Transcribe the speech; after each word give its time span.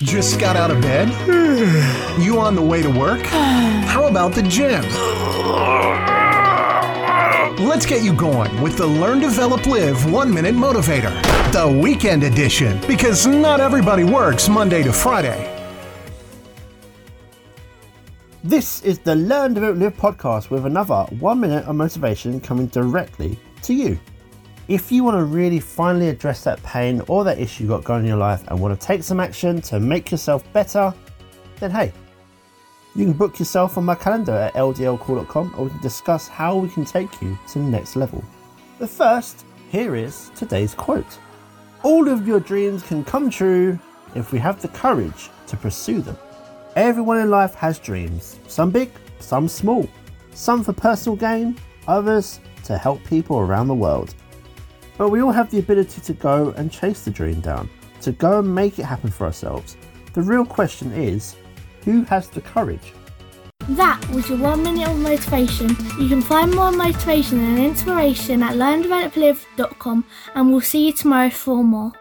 Just 0.00 0.38
got 0.38 0.56
out 0.56 0.70
of 0.70 0.82
bed? 0.82 1.08
You 2.20 2.38
on 2.38 2.54
the 2.54 2.60
way 2.60 2.82
to 2.82 2.90
work? 2.90 3.22
How 3.22 4.06
about 4.06 4.34
the 4.34 4.42
gym? 4.42 4.82
Let's 7.66 7.86
get 7.86 8.02
you 8.02 8.12
going 8.12 8.60
with 8.60 8.76
the 8.76 8.86
Learn, 8.86 9.20
Develop, 9.20 9.64
Live 9.64 10.12
One 10.12 10.34
Minute 10.34 10.54
Motivator, 10.54 11.10
the 11.50 11.80
weekend 11.82 12.24
edition, 12.24 12.78
because 12.86 13.26
not 13.26 13.58
everybody 13.58 14.04
works 14.04 14.50
Monday 14.50 14.82
to 14.82 14.92
Friday. 14.92 15.50
This 18.44 18.82
is 18.82 18.98
the 18.98 19.14
Learn, 19.14 19.54
Develop, 19.54 19.78
Live 19.78 19.96
podcast 19.96 20.50
with 20.50 20.66
another 20.66 21.04
one 21.20 21.40
minute 21.40 21.64
of 21.64 21.74
motivation 21.74 22.38
coming 22.38 22.66
directly 22.66 23.38
to 23.62 23.72
you. 23.72 23.98
If 24.68 24.90
you 24.90 25.04
want 25.04 25.16
to 25.16 25.24
really 25.24 25.60
finally 25.60 26.08
address 26.08 26.42
that 26.42 26.60
pain 26.64 27.00
or 27.06 27.22
that 27.22 27.38
issue 27.38 27.62
you've 27.62 27.70
got 27.70 27.84
going 27.84 28.00
in 28.00 28.08
your 28.08 28.16
life 28.16 28.42
and 28.48 28.58
want 28.58 28.78
to 28.78 28.86
take 28.86 29.04
some 29.04 29.20
action 29.20 29.60
to 29.62 29.78
make 29.78 30.10
yourself 30.10 30.42
better, 30.52 30.92
then 31.60 31.70
hey, 31.70 31.92
you 32.96 33.04
can 33.04 33.12
book 33.12 33.38
yourself 33.38 33.78
on 33.78 33.84
my 33.84 33.94
calendar 33.94 34.32
at 34.32 34.54
ldlcall.com 34.54 35.54
or 35.56 35.64
we 35.64 35.70
can 35.70 35.80
discuss 35.82 36.26
how 36.26 36.56
we 36.56 36.68
can 36.68 36.84
take 36.84 37.22
you 37.22 37.38
to 37.48 37.60
the 37.60 37.64
next 37.64 37.94
level. 37.94 38.24
But 38.80 38.90
first, 38.90 39.44
here 39.70 39.94
is 39.94 40.32
today's 40.34 40.74
quote 40.74 41.16
All 41.84 42.08
of 42.08 42.26
your 42.26 42.40
dreams 42.40 42.82
can 42.82 43.04
come 43.04 43.30
true 43.30 43.78
if 44.16 44.32
we 44.32 44.40
have 44.40 44.60
the 44.60 44.68
courage 44.68 45.30
to 45.46 45.56
pursue 45.56 46.00
them. 46.00 46.18
Everyone 46.74 47.20
in 47.20 47.30
life 47.30 47.54
has 47.54 47.78
dreams, 47.78 48.40
some 48.48 48.72
big, 48.72 48.90
some 49.20 49.46
small, 49.46 49.88
some 50.32 50.64
for 50.64 50.72
personal 50.72 51.14
gain, 51.14 51.56
others 51.86 52.40
to 52.64 52.76
help 52.76 53.04
people 53.04 53.38
around 53.38 53.68
the 53.68 53.74
world. 53.74 54.12
But 54.98 55.10
we 55.10 55.20
all 55.20 55.32
have 55.32 55.50
the 55.50 55.58
ability 55.58 56.00
to 56.00 56.12
go 56.12 56.50
and 56.56 56.72
chase 56.72 57.04
the 57.04 57.10
dream 57.10 57.40
down, 57.40 57.68
to 58.02 58.12
go 58.12 58.38
and 58.38 58.54
make 58.54 58.78
it 58.78 58.84
happen 58.84 59.10
for 59.10 59.26
ourselves. 59.26 59.76
The 60.14 60.22
real 60.22 60.46
question 60.46 60.92
is 60.92 61.36
who 61.84 62.02
has 62.04 62.28
the 62.28 62.40
courage? 62.40 62.92
That 63.70 64.00
was 64.10 64.28
your 64.28 64.38
one 64.38 64.62
minute 64.62 64.88
of 64.88 64.98
motivation. 64.98 65.70
You 65.98 66.08
can 66.08 66.22
find 66.22 66.54
more 66.54 66.70
motivation 66.70 67.40
and 67.40 67.58
inspiration 67.58 68.42
at 68.42 68.54
learndeveloplive.com 68.54 70.04
and 70.34 70.50
we'll 70.50 70.60
see 70.60 70.86
you 70.86 70.92
tomorrow 70.92 71.30
for 71.30 71.64
more. 71.64 71.92